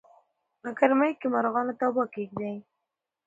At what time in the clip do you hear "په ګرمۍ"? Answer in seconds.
0.61-1.11